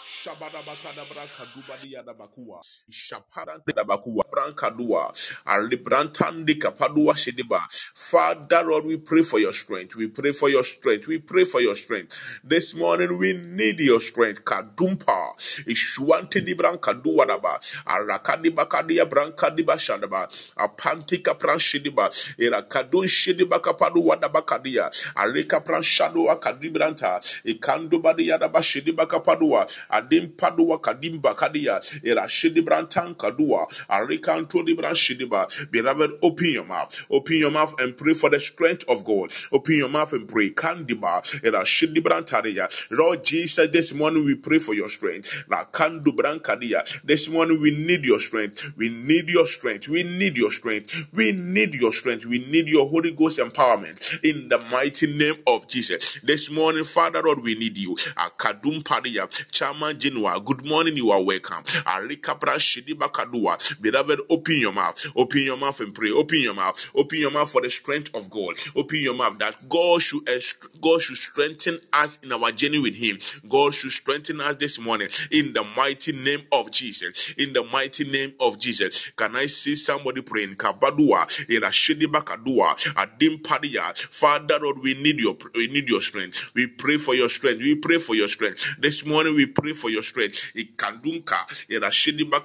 [0.10, 2.62] Shabadabakadabra kadubadiya dabakua.
[2.92, 4.26] Shaparante dabakua.
[4.32, 5.14] Brankadua.
[5.46, 7.62] Alibrantandi kapadua shediba.
[7.96, 9.96] Father, Lord, we pray for your strength.
[9.96, 11.08] We pray for your strength.
[11.08, 12.42] We pray for your strength.
[12.44, 14.44] This morning we need your strength.
[14.46, 15.36] Kadumpa.
[15.70, 17.60] Ishuante di brankadua daba.
[17.86, 20.28] Arakadi bakadia brankadiba shadaba.
[20.58, 22.10] Apantika pranshediba.
[22.40, 24.90] Irakadun shediba kapadu wadabakadia.
[25.16, 27.22] Arika pranshadu akadibranta.
[27.46, 29.68] Ikandu badia daba shediba kapadua.
[30.02, 31.80] Adim padua kadimba kadia.
[32.04, 33.68] Irashedibrantan kadua.
[33.90, 35.72] Arikanto dibran shediba.
[35.72, 37.06] Beloved, open your mouth.
[37.12, 39.32] Open your mouth and pray for the strength of God.
[39.52, 40.50] Open your mouth and pray.
[40.52, 41.22] Kandiba.
[41.44, 42.92] Irashedibrantaria.
[42.92, 45.46] Lord Jesus, this morning we pray for your strength.
[45.50, 46.84] La kandu brankadia.
[47.04, 48.74] This morning we need your strength.
[48.78, 49.88] We need your strength.
[49.88, 51.10] We need your strength.
[51.14, 52.26] We need your strength.
[52.26, 56.20] We need your Holy Ghost empowerment in the mighty name of Jesus.
[56.22, 57.96] This morning, Father Lord, we need you.
[57.96, 61.64] Akadum Padia, Chama Good morning, you are welcome.
[61.86, 63.82] Alikapra Shidiba Kadua.
[63.82, 65.06] Beloved, open your mouth.
[65.16, 66.12] Open your mouth and pray.
[66.12, 66.92] Open your mouth.
[66.96, 68.56] Open your mouth for the strength of God.
[68.76, 70.40] Open your mouth that God should eh,
[70.82, 73.18] God should strengthen us in our journey with Him.
[73.50, 77.34] God should strengthen us this morning in the mighty name of Jesus.
[77.38, 79.12] In the mighty name of Jesus.
[79.12, 80.56] Can I see somebody praying?
[80.56, 83.96] Kabadua, Irashidiba Kadua, Adim Padia.
[83.98, 86.52] Father Lord, we need your we need your strength.
[86.56, 87.60] We pray for your strength.
[87.60, 88.78] We pray for your strength.
[88.80, 90.52] This morning we pray for your strength.
[90.56, 91.38] Ikandunka,
[91.70, 92.42] Irashidiba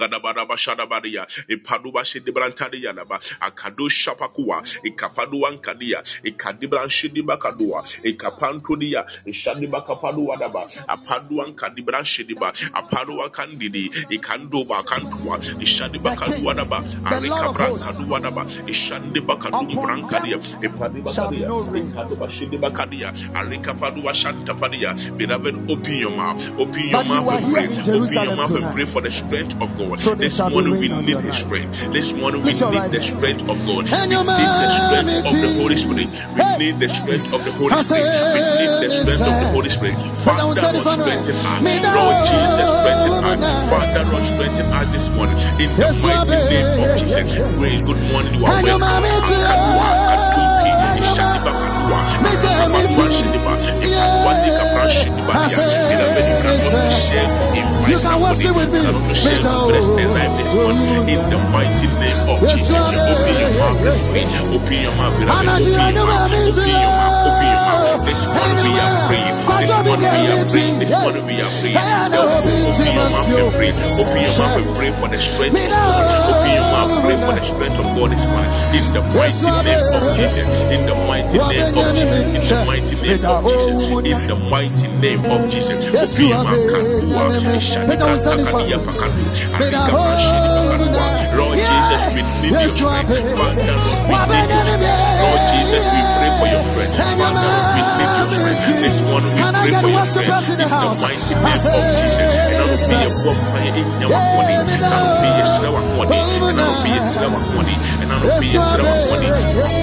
[0.00, 0.20] Kapanto.
[0.20, 2.92] Kadabadaba Shadabadia, Ipaduba Shidibrantadia,
[3.40, 14.82] Akadu Shapakua, Ikapaduan Kadia, Ikadibran Shidibakadua, Ikapantudia, Ishadibakapadua Daba, Apaduan Kadibran Shidiba, Apadua Kandidi, Ikanduba
[14.84, 25.16] Kantua, Ishadibakadua Daba, Arikabran Kadua Daba, Ishadibakadum Brankadia, Ipadibakadia, Ikaduba Shidibakadia, Arikapadua Shantapadia.
[25.16, 29.00] Beloved, open your mouth, open your mouth and pray, open your mouth and pray for
[29.02, 29.89] the strength of God.
[29.90, 29.98] God.
[29.98, 31.92] So This morning we need His strength.
[31.92, 33.84] This morning we need right the strength of God.
[33.90, 36.08] We need the strength of the Holy Spirit.
[36.36, 38.04] We need the strength of the Holy Spirit.
[38.34, 39.48] We need the strength of the.
[39.50, 39.96] Holy Spirit.
[40.24, 41.94] Father, Lord, say the final strengthen us.
[41.94, 43.70] Lord Jesus, strengthen us.
[43.70, 45.36] Father, Lord, strengthen us this morning.
[45.60, 47.34] In the mighty name of Jesus.
[47.58, 47.82] Praise.
[47.82, 48.32] Good morning.
[48.34, 48.80] You are welcome.
[48.80, 49.36] mammy too.
[49.36, 53.10] Akadua, Adupi, And your Ishaniba, Kadua, Me too, me Akapakwa, too.
[53.10, 54.06] Shiniba, Yeah.
[54.06, 55.60] Ipakwa, Dikapra, Shiniba, I Dia.
[55.60, 57.68] In a minute, you can also say, share to invite You can somebody.
[57.68, 59.66] worship with You can also share Me to too.
[59.70, 61.08] bless their life this morning.
[61.08, 62.76] In the mighty name of Yes, Jesus.
[62.76, 64.28] Open your mouth this morning.
[64.54, 65.14] Open your mouth.
[65.20, 66.30] And Open your and mouth.
[66.30, 67.26] Open your mouth.
[67.30, 68.04] Open your mouth.
[68.06, 69.08] This And morning your we are mammy.
[69.10, 69.36] praying.
[69.50, 70.50] Quite This a big morning we are everything.
[70.50, 70.78] praying.
[70.80, 71.00] This Yeah.
[71.02, 71.76] morning we are praying.
[71.80, 73.70] And I Therefore, will be open your mouth and pray.
[73.70, 76.04] Open your mouth and pray for the strength Me of God.
[76.30, 77.50] Open your mouth, pray for the down.
[77.50, 78.52] strength of God this morning.
[78.70, 80.60] In the mighty name of Jesus.
[80.70, 82.22] In the mighty name of Jesus.
[82.30, 83.80] In the mighty name of Jesus.
[84.06, 85.90] In the mighty name of Jesus.
[85.90, 87.69] Open your mouth.
[87.70, 87.86] Kadua.
[87.86, 88.78] Ishani Peter was standing for Kakadia.
[88.86, 89.20] Pakadu.
[89.58, 89.90] Me Arika down.
[89.90, 91.06] Brashidi Pakadua.
[91.38, 93.08] Lord Jesus, we need your strength.
[93.40, 94.94] Father, we need your.
[95.22, 96.62] Lord Jesus, we pray for your.
[96.80, 98.80] And your Father, we need your strength.
[98.80, 100.50] This morning we pray for your strength.
[100.50, 102.34] in the mighty name of Jesus.
[102.40, 104.54] And I will be a vampire in Yamakoni.
[104.70, 106.16] And I will be a slower money.
[106.16, 107.76] And I will be a slower money.
[108.00, 109.28] And I will be a slower money.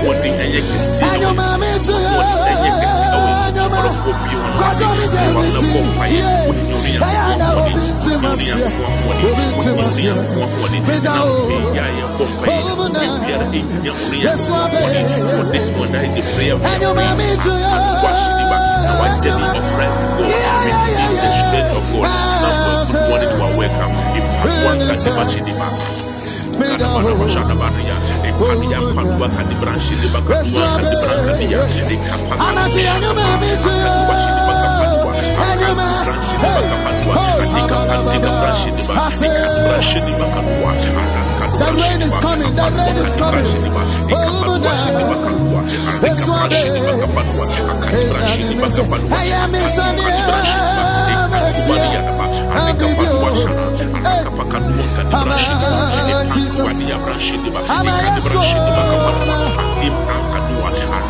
[0.08, 1.98] Money and you can see And your too.
[1.98, 3.91] Money and you can see And your Ọ̀rọ̀ mommy.
[3.98, 5.74] fún obi wọn God wọ́n told me ní they wọ́n will lọ see.
[5.74, 6.48] bọ̀ mpaeɛ Yeah.
[6.48, 8.48] wọ́n ní orí They are now àkókò being wọ́n ní orí Timothy.
[8.48, 10.06] àkókò Will be wọ́n ní orí Timothy.
[10.08, 13.15] àkókò Better náà pè é yá yẹ bọ̀ mpaeɛ ní nah.
[13.15, 14.72] obiara ɛnya orí Yes, Lord.
[14.72, 16.06] for this one that
[16.55, 17.51] prayer we your are mommy praying too.
[17.51, 18.57] Akwasidiba,
[18.88, 21.86] now I tell you of right God Yeah, we yeah, yeah, need the strength of
[21.91, 22.07] God
[22.91, 25.12] good morning you are welcome in Padua Yes, sir.
[25.12, 25.67] Kadiba Shidiba
[26.57, 27.03] Me down.
[32.39, 33.15] Anati and your
[35.08, 35.13] Oh,
[38.89, 39.10] I
[41.58, 43.46] The rain is coming, the rain is coming.
[44.12, 44.76] Oh, no.
[46.04, 46.52] Yes, Lord.
[49.12, 50.08] Hey, I'm in Sunny.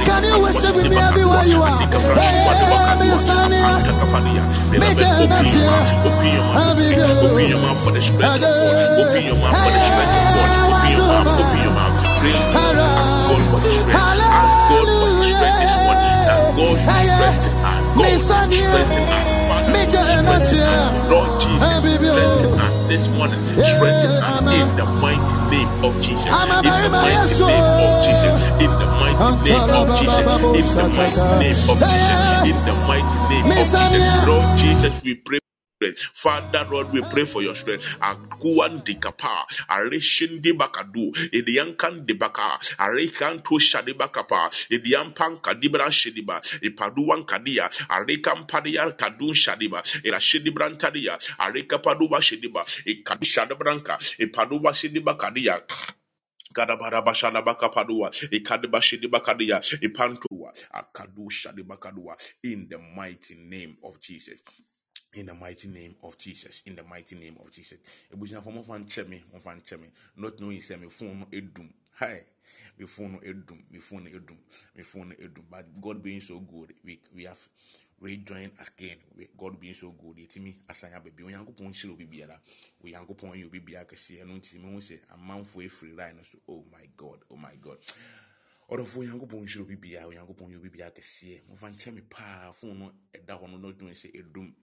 [0.06, 1.88] Can you worship with me everywhere you are?
[1.88, 3.58] Hey, Sunny.
[8.98, 9.58] Open your mouth.
[21.10, 23.40] Open strengthen us this morning.
[23.58, 26.28] Strengthen us in the mighty name of Jesus.
[26.28, 28.38] In the mighty name of Jesus.
[28.62, 30.20] In the mighty name of Jesus.
[30.58, 32.48] In the mighty name of Jesus.
[32.48, 34.28] In the mighty name of Jesus.
[34.28, 35.47] Lord Jesus, we pray.
[36.14, 37.86] Father Lord, we pray for your strength.
[38.02, 45.86] Akuan di kapa, areshin di bakadu, idiankan di baka, arekan to shadi bakapa, idiampan kadibra
[45.94, 54.02] shidiba, ipaduan kadia, arekan padia kadun shadiba, ila shidibran tadia, areka paduba shidiba, ikadi shadabranka,
[54.18, 55.62] ipaduba shidiba kadia.
[62.44, 64.42] In the mighty name of Jesus
[65.18, 66.62] in the mighty name of Jesus.
[66.66, 67.80] In the mighty name of Jesus.
[68.14, 69.90] Ebusina for mo fan cheme, mo fan cheme.
[70.16, 71.70] Not knowing say me no edum.
[72.00, 72.22] Hi.
[72.78, 74.38] Me phone edum, me phone edum,
[74.76, 75.44] me no edum.
[75.50, 77.40] But God being so good, we we have
[78.00, 78.98] rejoined again.
[79.18, 80.20] We, God being so good.
[80.20, 81.24] Yet me asanya baby.
[81.24, 82.40] We yanko pon shilo bibi ara.
[82.84, 84.22] We yanko pon you bibi akasi.
[84.22, 86.22] Eno nti me say a man for a free right now.
[86.24, 87.78] So oh my God, oh my God.
[88.70, 92.78] ɔdɔfo onyankopɔn nhyira obi biara onyankopɔn yɛ obi biara kɛseɛ mofa nkyɛ me paa fon
[92.78, 94.54] no ɛda hɔ no na ɔdwene sɛ ɛdum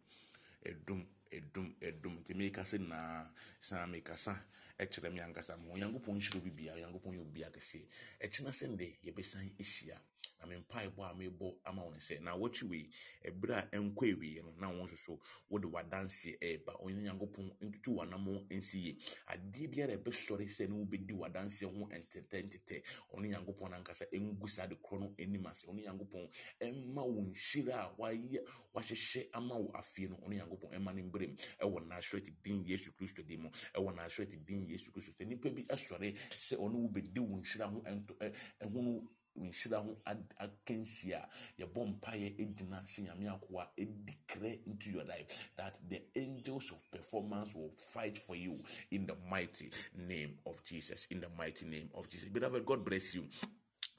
[0.70, 1.00] ɛdum
[1.36, 4.34] ɛdum ɛdum nti mekasa nyinaa saa mekasa
[4.78, 7.84] ɛkyerɛ me ankasa ma onyankopɔn nhyira obi biara onyankopɔn yɛ obi biara kɛseɛ
[8.24, 9.96] ɛkyena sɛ ndɛ yɛbɛsan ahyia
[10.44, 12.90] na me mpaebɔ a mebɔ ama wo no sɛ na wɔtwe wei
[13.24, 16.72] ɛberɛ a ɛnkɔ awieɛ no na wo nso so wode w'adanseɛ ɛɛba.
[16.82, 18.96] Ɔne nyankopɔn ntutu w'anammɔ nsi yie.
[19.28, 22.82] Adeɛ biara ɛbɛsɔre sɛ ne wobɛdi w'adanseɛ ho ntɛtɛntɛtɛ
[23.14, 25.64] ɔne nyankopɔn no ankasa ɛngu saa de korɔ no anim ase.
[25.66, 26.28] Ɔne nyankopɔn
[26.60, 30.16] ɛmma wo nhyira a wayɛ wahyehyɛ ama wo afie no.
[30.16, 33.48] Ɔne nyankopɔn ɛma no mbrɛm ɛwɔ nasarete din yesu kristo din mu.
[33.74, 35.12] Ɛwɔ nasarete din yesu kristo.
[35.16, 37.80] Sɛ nnipa bi ɛsɔre sɛ ɔne wo bɛdi wo nhyira ho
[38.60, 39.96] ɛho nhyira ho
[40.38, 41.14] akansi
[41.58, 47.54] yɛbɔ mpaeɛ gyina sɛ nyame akoa declare into your life that the angels of performance
[47.54, 52.08] will fight for you in the mighty name of jesus in the mighty name of
[52.08, 52.28] jesus.
[52.28, 53.24] Beloved god bless you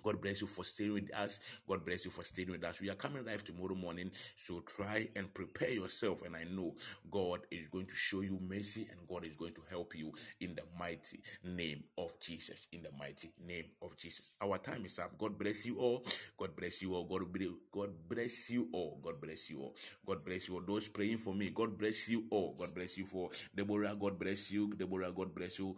[0.05, 1.39] God bless you for staying with us.
[1.67, 2.79] God bless you for staying with us.
[2.79, 6.21] We are coming live tomorrow morning, so try and prepare yourself.
[6.23, 6.75] And I know
[7.09, 10.53] God is going to show you mercy and God is going to help you in
[10.53, 12.67] the mighty name of Jesus.
[12.71, 14.31] In the mighty name of Jesus.
[14.43, 15.17] Our time is up.
[15.17, 16.05] God bless you all.
[16.37, 17.05] God bless you all.
[17.05, 18.99] God, be- God bless you all.
[19.01, 19.75] God bless you all.
[20.05, 20.61] God bless you all.
[20.61, 22.55] Those praying for me, God bless you all.
[22.59, 23.95] God bless you for Deborah.
[23.99, 24.71] God bless you.
[24.75, 25.75] Deborah, God bless you.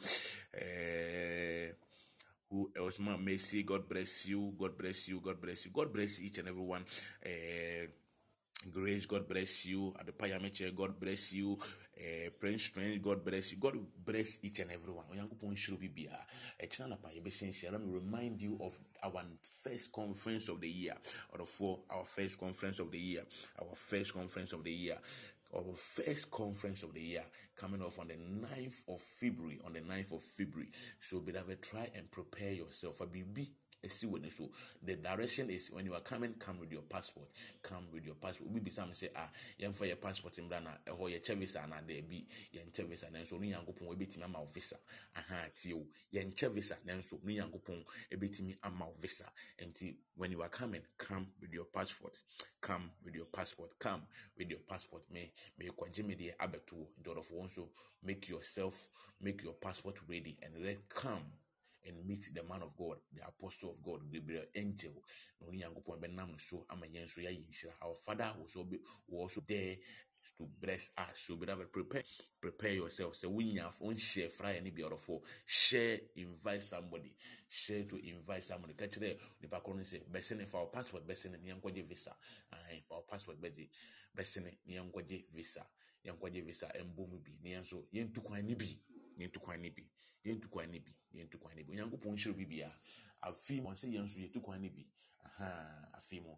[0.54, 1.72] Eh,
[2.50, 3.00] who else?
[3.00, 4.54] Ma Mercy, God bless you.
[4.58, 5.20] God bless you.
[5.20, 5.72] God bless you.
[5.72, 6.84] God bless each and everyone.
[7.26, 7.88] Uh,
[8.72, 9.94] Grace, God bless you.
[10.00, 11.58] At the Payameche, God bless you.
[11.98, 13.58] Uh, Prince Strange, God bless you.
[13.58, 15.06] God bless each and everyone.
[16.88, 17.72] Anapa yɛbɛhyɛ nhyia.
[17.72, 19.24] Let me remind you of our
[19.64, 20.96] first conference of the year.
[21.34, 23.24] Or for our first conference of the year.
[23.60, 24.98] Our first conference of the year.
[25.56, 27.24] Our first conference of the year
[27.56, 29.60] coming off on the 9th of February.
[29.66, 30.70] On the 9th of February.
[31.00, 33.02] So, beloved, try and prepare yourself.
[33.02, 33.50] A BB
[33.88, 34.50] see when so.
[34.84, 37.28] The direction is when you are coming come with your passport.
[37.62, 38.50] Come with your passport.
[38.50, 42.02] Obi bisa me say ah yɛmfa yɛ passport mbra na ɛhɔ yɛkyɛ visa na da
[42.02, 43.08] bi yɛnkyɛ visa.
[43.08, 44.78] Nanso no nyankopɔn ebɛtumi ama wo visa.
[45.16, 46.78] Aha tie o yɛnkyɛ visa.
[46.86, 49.26] Nanso no nyankopɔn ebɛtumi ama wo visa.
[49.60, 52.20] Nti when you are coming come with your passport.
[52.60, 53.78] Come with your passport.
[53.80, 54.02] Come
[54.38, 55.04] with your passport.
[55.12, 57.70] Me me kwagye me deɛ abɛto ɔdɔfo wɔn nso
[58.04, 58.90] make yourself
[59.22, 61.24] make your passport ready and then come
[61.88, 65.04] and meet the man of God, the apostle of God, Gabriel angel.
[65.42, 67.74] Na ɔne Nyankopɔn bɛnam no so ama yɛayɛ nhyira.
[67.82, 68.68] Our father was also,
[69.12, 69.76] also there
[70.38, 71.24] to bless us.
[71.28, 72.04] So beloved, prepare,
[72.42, 73.16] prepare yourself.
[73.16, 75.10] So when you have on share fry any be of
[75.46, 77.14] share, invite somebody,
[77.50, 78.74] share to invite somebody.
[78.74, 82.12] Catch there, the background say, Bessene for our passport, Bessene, Nyankwaje visa.
[82.54, 83.70] Aye, for our passport, Betty,
[84.16, 85.66] Bessene, Nyankwaje visa.
[86.06, 88.78] Nyankwaje visa, and boom be, Nyanso, Yentu Kwai Nibi,
[89.20, 89.84] Yentu Kwai Nibi
[90.28, 92.72] yɛntu kwan no bi yɛntu kwan no bi onyankopɔn nhyɛ obi bia
[93.22, 94.86] afei mu sɛ yɛn nso yɛtu kwan no bi
[95.26, 96.36] aha afei mu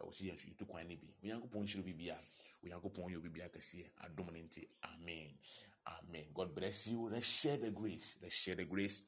[0.00, 2.16] ɛwɔ sɛ yɛn nso yɛtu kwan no bi onyankopɔn nhyɛ obi bia
[2.64, 5.38] onyankopɔn yɛ obi bia kɛseɛ adom no nti amen.
[5.86, 6.24] Amen.
[6.34, 7.08] God bless you.
[7.12, 8.16] Let's share the grace.
[8.20, 9.02] Let's share the grace.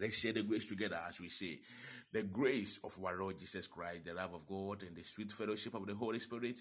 [0.00, 1.58] Let's share the grace together as we say,
[2.12, 5.74] the grace of our Lord Jesus Christ, the love of God, and the sweet fellowship
[5.74, 6.56] of the Holy Spirit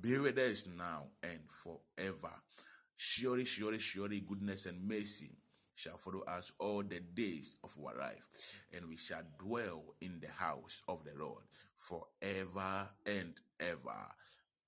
[0.00, 2.32] be with us now and forever.
[2.96, 5.30] Surely, surely, surely, goodness and mercy
[5.74, 8.26] shall follow us all the days of our life,
[8.74, 11.42] and we shall dwell in the house of the Lord
[11.76, 14.06] forever and ever.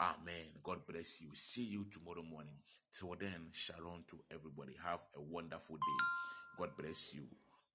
[0.00, 0.50] Amen.
[0.62, 1.28] God bless you.
[1.34, 2.54] See you tomorrow morning.
[2.98, 4.74] Till then, shalom to everybody.
[4.84, 6.04] Have a wonderful day.
[6.58, 7.26] God bless you.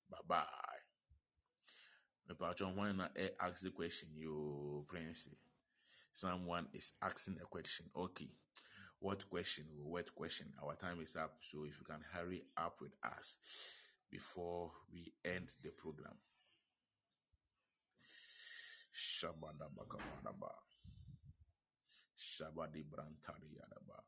[0.10, 0.46] Bye bye.
[2.30, 3.08] Mepacho, when I
[3.42, 5.30] ask the question, you Prince,
[6.14, 7.88] someone is asking a question.
[7.96, 8.28] Okay.
[9.00, 9.66] What question?
[9.84, 10.48] What question?
[10.62, 11.36] Our time is up.
[11.42, 13.38] So if you can hurry up with us
[14.12, 16.18] before we end the program.
[22.20, 24.04] Shabadi brantari yadaba.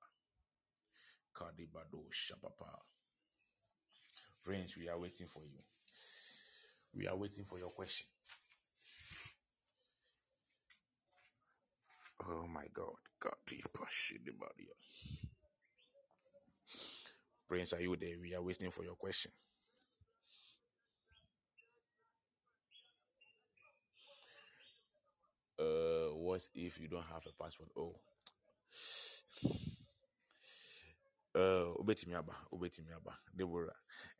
[1.34, 2.80] Kadibado shabapa.
[4.42, 5.64] Friends, we are waiting for you.
[6.94, 8.08] We are waiting for your question.
[12.28, 12.96] Oh my God.
[13.20, 13.34] God,
[17.48, 18.16] Prince, are you there?
[18.22, 19.32] We are waiting for your question.
[25.60, 27.70] Uh, what if you don't have a passport?
[27.78, 27.96] Oh,
[31.36, 33.18] uh, obetimi aba, obetimi aba.
[33.36, 33.76] Deborah.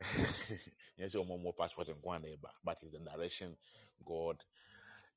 [0.98, 2.16] yes, your mom more passport and go
[2.64, 3.56] but it's the direction
[4.04, 4.36] God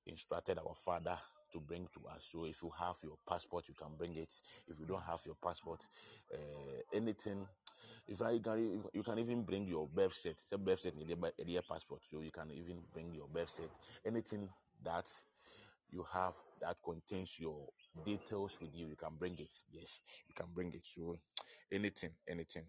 [0.06, 1.18] instructed our father
[1.52, 2.28] to bring to us.
[2.32, 4.34] So if you have your passport, you can bring it.
[4.68, 5.82] If you don't have your passport,
[6.34, 6.38] uh,
[6.94, 7.48] anything.
[8.08, 10.20] If I can, you can even bring your birth.
[10.26, 12.02] It's a birth a year passport.
[12.10, 13.70] So you can even bring your birth cert.
[14.06, 14.50] Anything
[14.84, 15.06] that
[15.92, 17.68] you have that contains your
[18.06, 19.54] details with you, you can bring it.
[19.72, 20.82] Yes, you can bring it.
[20.86, 21.18] So
[21.72, 22.66] anything, anything.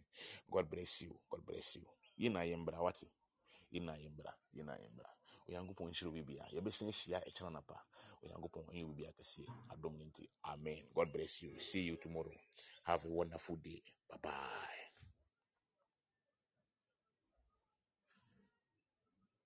[0.50, 1.14] God bless you.
[1.30, 1.82] God bless you.
[2.18, 3.06] Yina yembra wati.
[3.72, 4.32] Yina yembra.
[4.56, 5.15] Yina yembra.
[5.48, 6.44] Onyankopɔn nhyira obi bia.
[6.54, 7.76] Yɛbɛsan ahyia ɛkyerɛ napa
[8.22, 10.82] onyankopɔn ɛnyɛ obi bia kɛseɛ adom no nti amen.
[10.94, 11.58] God bless you.
[11.60, 12.32] See you tomorrow.
[12.84, 13.82] Have a wonderful day.
[14.08, 14.85] Bye bye